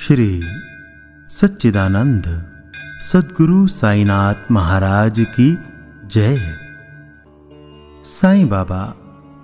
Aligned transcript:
श्री 0.00 0.42
सच्चिदानंद 1.28 2.26
सदगुरु 3.12 3.66
साईनाथ 3.66 4.34
महाराज 4.50 5.14
की 5.18 5.58
जय 6.06 6.36
साईं 8.04 8.48
बाबा 8.48 8.94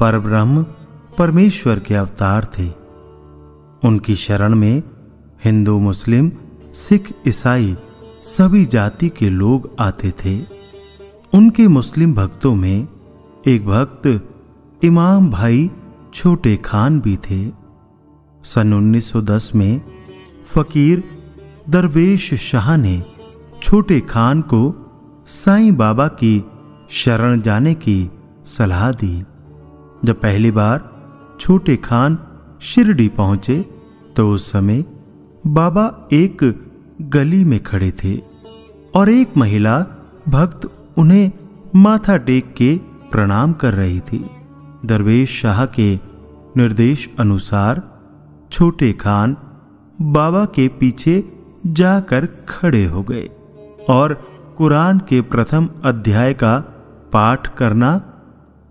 परब्रह्म 0.00 0.62
परमेश्वर 1.18 1.78
के 1.78 1.94
अवतार 1.94 2.44
थे। 2.58 2.68
उनकी 3.88 4.14
शरण 4.14 4.54
में 4.54 4.82
हिंदू, 5.44 5.78
मुस्लिम, 5.78 6.32
सिख, 6.74 7.14
ईसाई 7.28 7.76
सभी 8.22 8.66
जाति 8.66 9.08
के 9.08 9.30
लोग 9.30 9.76
आते 9.78 10.12
थे। 10.24 10.46
उनके 11.34 11.68
मुस्लिम 11.68 12.14
भक्तों 12.14 12.54
में 12.54 12.88
एक 13.46 13.66
भक्त 13.66 14.28
इमाम 14.84 15.30
भाई 15.30 15.70
छोटे 16.14 16.56
खान 16.56 17.00
भी 17.00 17.16
थे। 17.16 17.52
सन 18.44 18.72
1910 18.72 19.52
में 19.54 19.93
फकीर 20.46 21.02
दरवेश 21.70 22.32
शाह 22.40 22.76
ने 22.76 23.02
छोटे 23.62 24.00
खान 24.00 24.40
को 24.42 24.60
साईं 25.26 25.74
बाबा 25.76 26.06
की 26.20 26.34
शरण 26.90 27.40
जाने 27.40 27.74
की 27.74 28.10
सलाह 28.46 28.90
दी। 28.92 29.14
जब 30.04 30.20
पहली 30.20 30.50
बार 30.50 30.88
छोटे 31.40 31.76
खान 31.76 32.18
शिरडी 32.62 33.08
पहुँचे 33.08 33.64
तो 34.16 34.28
उस 34.30 34.50
समय 34.52 34.84
बाबा 35.46 35.86
एक 36.12 36.44
गली 37.14 37.44
में 37.44 37.62
खड़े 37.62 37.90
थे 38.04 38.16
और 38.94 39.08
एक 39.08 39.36
महिला 39.36 39.78
भक्त 40.28 40.68
उन्हें 40.98 41.32
माथा 41.76 42.16
टेक 42.16 42.52
के 42.54 42.76
प्रणाम 43.10 43.52
कर 43.52 43.74
रही 43.74 44.00
थी। 44.00 44.24
दरवेश 44.86 45.40
शाह 45.40 45.64
के 45.66 45.94
निर्देश 46.56 47.08
अनुसार 47.18 47.82
छोटे 48.52 48.92
खान 48.92 49.36
बाबा 50.02 50.44
के 50.44 50.68
पीछे 50.68 51.24
जाकर 51.66 52.26
खड़े 52.48 52.84
हो 52.84 53.02
गए 53.02 53.28
और 53.88 54.14
कुरान 54.58 54.98
के 54.98 55.20
प्रथम 55.20 55.68
अध्याय 55.84 56.34
का 56.34 56.58
पाठ 57.12 57.56
करना 57.56 57.90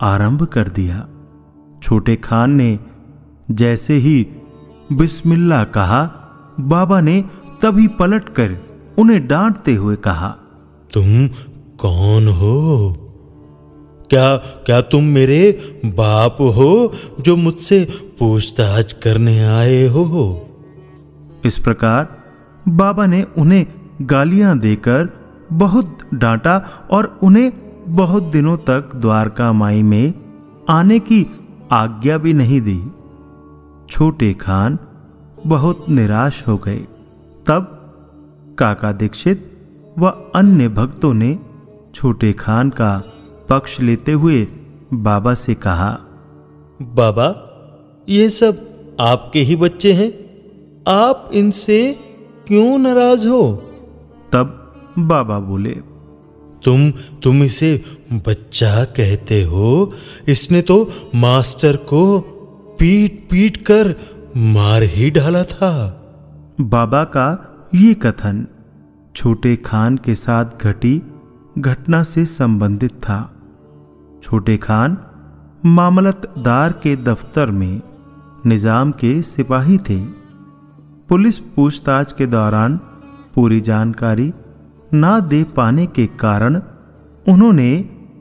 आरंभ 0.00 0.42
कर 0.44 0.68
दिया। 0.68 1.08
छोटे 1.82 2.16
खान 2.16 2.50
ने 2.50 2.78
जैसे 3.50 3.94
ही 3.94 4.26
बिस्मिल्ला 4.92 5.64
कहा, 5.64 6.02
बाबा 6.60 7.00
ने 7.00 7.24
तभी 7.62 7.88
पलटकर 7.88 8.56
उन्हें 8.98 9.26
डांटते 9.28 9.74
हुए 9.74 9.96
कहा, 9.96 10.28
तुम 10.92 11.28
कौन 11.78 12.28
हो? 12.28 12.96
क्या 14.10 14.36
क्या 14.36 14.80
तुम 14.80 15.04
मेरे 15.04 15.40
बाप 15.84 16.36
हो 16.40 16.92
जो 17.20 17.36
मुझसे 17.36 17.84
पूछताछ 18.18 18.92
करने 18.92 19.38
आए 19.44 19.86
हो? 19.86 20.48
इस 21.44 21.58
प्रकार 21.58 22.22
बाबा 22.68 23.06
ने 23.06 23.26
उन्हें 23.38 23.66
गालियाँ 24.02 24.58
देकर 24.58 25.08
बहुत 25.52 25.98
डांटा 26.14 26.86
और 26.90 27.18
उन्हें 27.22 27.52
बहुत 27.88 28.22
दिनों 28.22 28.56
तक 28.56 28.90
द्वारका 28.96 29.52
माई 29.52 29.82
में 29.82 30.14
आने 30.68 30.98
की 30.98 31.26
आज्ञा 31.72 32.18
भी 32.18 32.32
नहीं 32.32 32.60
दी। 32.60 32.92
छोटे 33.90 34.34
खान 34.34 34.78
बहुत 35.46 35.88
निराश 35.88 36.44
हो 36.48 36.56
गए। 36.56 36.86
तब 37.46 37.78
काका 38.58 38.92
दीक्षित 38.92 39.48
व 39.98 40.06
अन्य 40.34 40.68
भक्तों 40.68 41.14
ने 41.14 41.38
छोटे 41.94 42.32
खान 42.32 42.70
का 42.70 43.02
पक्ष 43.48 43.80
लेते 43.80 44.12
हुए 44.12 44.48
बाबा 44.94 45.34
से 45.34 45.54
कहा, 45.54 45.98
बाबा, 46.82 47.48
ये 48.08 48.28
सब 48.30 48.68
आपके 49.00 49.40
ही 49.40 49.56
बच्चे 49.56 49.92
हैं? 49.92 50.21
आप 50.86 51.30
इनसे 51.34 51.80
क्यों 52.46 52.78
नाराज़ 52.78 53.26
हो? 53.28 53.42
तब 54.32 54.94
बाबा 54.98 55.38
बोले 55.40 55.74
तुम 56.64 56.90
तुम 57.22 57.42
इसे 57.42 57.70
बच्चा 58.26 58.84
कहते 58.84 59.42
हो? 59.42 59.92
इसने 60.28 60.62
तो 60.62 60.76
मास्टर 61.14 61.76
को 61.76 62.20
पीट 62.78 63.26
पीट 63.30 63.56
कर 63.56 63.94
मार 64.36 64.82
ही 64.82 65.10
डाला 65.10 65.42
था। 65.44 65.70
बाबा 66.60 67.02
का 67.04 67.28
ये 67.74 67.92
कथन 67.94 68.46
छोटे 69.16 69.54
खान 69.56 69.96
के 69.96 70.14
साथ 70.14 70.64
घटी 70.64 71.00
घटना 71.58 72.02
से 72.02 72.24
संबंधित 72.24 72.92
था। 72.92 73.20
छोटे 74.22 74.56
खान 74.56 74.96
मामलतदार 75.66 76.72
के 76.72 76.96
दफ्तर 76.96 77.50
में 77.50 77.80
निज़ाम 78.46 78.90
के 78.92 79.20
सिपाही 79.22 79.78
थे। 79.78 80.21
पुलिस 81.12 81.38
पूछताछ 81.38 82.12
के 82.12 82.26
दौरान 82.26 82.76
पूरी 83.34 83.60
जानकारी 83.60 84.32
ना 84.94 85.20
दे 85.20 85.44
पाने 85.44 85.86
के 85.86 86.06
कारण 86.06 86.60
उन्होंने 87.28 87.72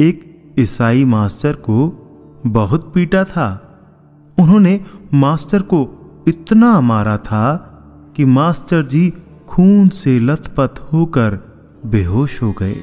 एक 0.00 0.52
ईसाई 0.58 1.04
मास्टर 1.04 1.52
को 1.52 1.86
बहुत 2.46 2.92
पीटा 2.94 3.24
था। 3.24 3.46
उन्होंने 4.40 4.80
मास्टर 5.14 5.62
को 5.62 5.80
इतना 6.28 6.80
मारा 6.80 7.16
था 7.16 7.56
कि 8.16 8.24
मास्टर 8.24 8.82
जी 8.82 9.12
खून 9.48 9.88
से 9.88 10.18
लथपथ 10.20 10.80
होकर 10.92 11.38
बेहोश 11.86 12.42
हो 12.42 12.52
गए। 12.52 12.76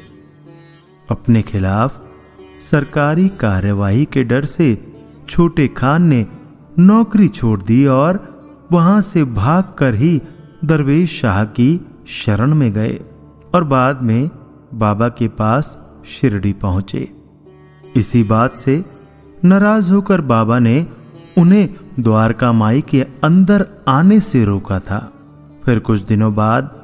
अपने 1.12 1.41
खिलाफ 1.41 2.01
सरकारी 2.72 3.29
कार्यवाही 3.29 4.06
के 4.06 4.23
डर 4.23 4.45
से 4.45 4.95
छोटे 5.29 5.68
खान 5.68 6.03
ने 6.03 6.28
नौकरी 6.79 7.28
छोड़ 7.28 7.62
दी 7.62 7.85
और 7.85 8.31
वहाँ 8.72 9.02
से 9.02 9.24
भागकर 9.24 9.94
ही 9.96 10.22
दरवेश 10.66 11.22
शाह 11.22 11.44
की 11.44 11.86
शरण 12.08 12.56
में 12.56 12.74
गए 12.74 13.02
और 13.56 13.64
बाद 13.64 14.02
में 14.02 14.30
बाबा 14.74 15.09
के 15.09 15.28
पास 15.28 15.78
शिरडी 16.06 16.54
पहुँचे। 16.54 17.12
इसी 17.96 18.24
बात 18.24 18.56
से 18.56 18.86
नाराज़ 19.46 19.92
होकर 19.92 20.22
बाबा 20.22 20.60
ने 20.60 20.88
उन्हें 21.38 21.70
द्वारका 22.00 22.52
माई 22.52 22.81
के 22.81 23.02
अंदर 23.24 23.68
आने 23.88 24.20
से 24.20 24.46
रोका 24.46 24.80
था। 24.80 25.14
फिर 25.66 25.80
कुछ 25.80 26.02
दिनों 26.02 26.36
बाद 26.36 26.81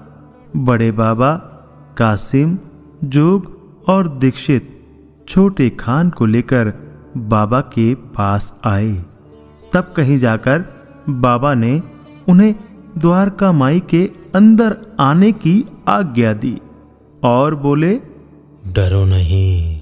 बड़े 0.56 0.92
बाबा 0.92 1.36
कासिम, 1.98 2.58
जोग 3.04 3.58
और 3.88 4.18
दीक्षित 4.18 4.86
छोटे 5.28 5.70
खान 5.70 6.10
को 6.10 6.26
लेकर 6.26 6.74
बाबा 7.18 7.62
के 7.62 7.96
पास 7.96 8.54
आए। 8.66 9.06
तब 9.74 9.94
कहीं 9.98 10.18
जाकर 10.18 10.77
बाबा 11.10 11.54
ने 11.54 11.82
उन्हें 12.30 12.56
द्वारका 12.98 13.52
माई 13.52 13.80
के 13.80 14.12
अंदर 14.36 14.78
आने 15.00 15.32
की 15.32 15.66
आज्ञा 15.88 16.34
दी 16.34 16.58
और 17.24 17.56
बोले 17.56 18.00
डरो 18.68 19.06
नहीं 19.06 19.82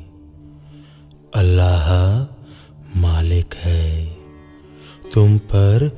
अल्लाह 1.36 2.24
मालिक 3.00 3.54
है। 3.54 4.18
तुम 5.14 5.38
पर 5.38 5.98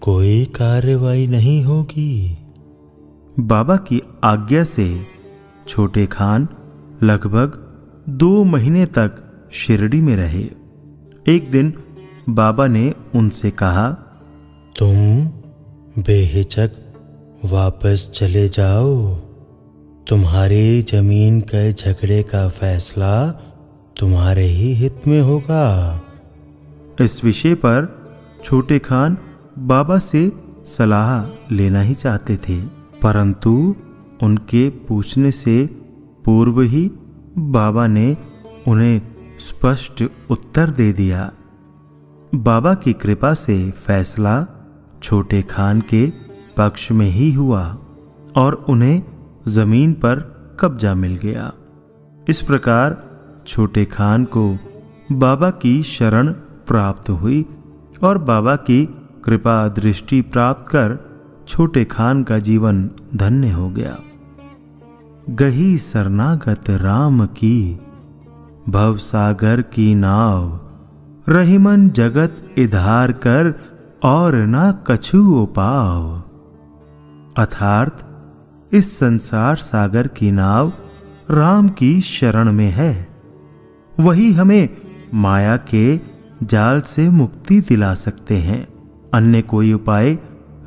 कोई 0.00 0.44
कार्रवाई 0.44 1.26
नहीं 1.26 1.64
होगी। 1.64 2.38
बाबा 3.40 3.76
की 3.76 4.02
आज्ञा 4.24 4.64
से 4.64 5.06
छोटे 5.68 6.06
खान 6.06 6.48
लगभग 7.02 7.62
दो 8.08 8.44
महीने 8.44 8.86
तक 8.86 9.12
शिरडी 9.52 10.00
में 10.00 10.16
रहे। 10.16 10.50
एक 11.28 11.50
दिन 11.50 11.72
बाबा 12.28 12.66
ने 12.66 12.94
उनसे 13.14 13.50
कहा 13.50 14.05
तुम 14.76 16.02
बेहिचक 16.02 16.70
वापस 17.44 18.10
चले 18.14 18.48
जाओ। 18.48 19.14
तुम्हारी 20.08 20.82
ज़मीन 20.82 21.40
के 21.40 21.72
झगड़े 21.72 22.22
का 22.22 22.48
फैसला 22.48 23.12
तुम्हारे 23.96 24.44
ही 24.46 24.72
हित 24.74 25.06
में 25.06 25.20
होगा। 25.20 26.00
इस 27.00 27.24
विषय 27.24 27.54
पर 27.54 27.88
छोटे 28.44 28.78
खान 28.78 29.16
बाबा 29.58 29.98
से 29.98 30.20
सलाह 30.66 31.54
लेना 31.54 31.80
ही 31.80 31.94
चाहते 31.94 32.36
थे, 32.38 32.60
परंतु 33.02 33.52
उनके 34.22 34.68
पूछने 34.88 35.30
से 35.30 35.56
पूर्व 36.24 36.60
ही 36.62 36.90
बाबा 37.38 37.86
ने 37.86 38.16
उन्हें 38.68 39.00
स्पष्ट 39.40 40.04
उत्तर 40.30 40.70
दे 40.72 40.92
दिया। 40.92 41.30
बाबा 42.32 42.74
की 42.74 42.92
कृपा 42.92 43.32
से 43.36 43.58
फैसला 43.86 44.36
छोटे 45.06 45.42
खान 45.42 45.80
के 45.80 46.06
पक्ष 46.56 46.90
में 46.90 47.06
ही 47.06 47.32
हुआ 47.32 47.62
और 48.36 48.54
उन्हें 48.68 49.02
ज़मीन 49.48 49.92
पर 49.92 50.20
कब्जा 50.60 50.94
मिल 50.94 51.16
गया। 51.16 51.52
इस 52.28 52.40
प्रकार 52.42 52.96
छोटे 53.46 53.84
खान 53.84 54.24
को 54.24 54.58
बाबा 55.12 55.50
की 55.50 55.82
शरण 55.82 56.32
प्राप्त 56.66 57.10
हुई 57.10 57.44
और 58.02 58.18
बाबा 58.18 58.56
की 58.56 58.84
कृपा 59.24 59.56
दृष्टि 59.68 60.20
प्राप्त 60.20 60.70
कर 60.70 60.98
छोटे 61.48 61.84
खान 61.84 62.22
का 62.22 62.38
जीवन 62.38 62.90
धन्य 63.16 63.50
हो 63.50 63.68
गया। 63.70 63.96
गही 65.30 65.78
शरणागत 65.78 66.70
राम 66.70 67.26
की 67.26 67.80
भव 68.68 68.96
सागर 68.96 69.62
की 69.62 69.94
नाव, 69.94 70.60
रहीमन 71.28 71.88
जगत 71.90 72.54
इधार 72.58 73.12
कर 73.12 73.54
और 74.06 74.34
ना 74.34 74.72
कछु 74.86 75.46
पाव 75.46 76.22
अर्थात 77.38 78.02
इस 78.72 78.98
संसार 78.98 79.56
सागर 79.56 80.08
की 80.08 80.30
नाव 80.30 80.72
राम 81.30 81.68
की 81.68 82.00
शरण 82.00 82.52
में 82.52 82.70
है। 82.70 83.08
वही 84.00 84.32
हमें 84.32 84.76
माया 85.14 85.56
के 85.56 86.00
जाल 86.42 86.80
से 86.80 87.08
मुक्ति 87.10 87.60
दिला 87.60 87.94
सकते 87.94 88.38
हैं, 88.38 88.68
अन्य 89.14 89.42
कोई 89.42 89.72
उपाय 89.72 90.18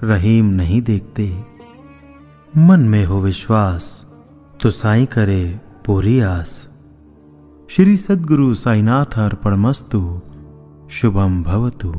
रहीम 0.03 0.45
नहीं 0.45 0.81
देखते। 0.81 1.43
मन 2.57 2.79
में 2.79 3.05
हो 3.05 3.19
विश्वास 3.19 4.05
तो 4.61 4.69
साई 4.69 5.05
करे 5.05 5.59
पूरी 5.85 6.19
आस। 6.19 6.67
श्री 7.69 7.97
सद्गुरु 7.97 8.53
साईनाथ 8.53 9.19
अर्पणमस्तु 9.19 10.21
शुभम 10.91 11.43
भवतु। 11.43 11.95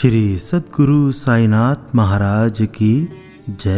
श्री 0.00 0.38
सदगुरु 0.38 1.12
साईनाथ 1.12 1.94
महाराज 1.94 2.58
की 2.62 3.08
जय। 3.50 3.72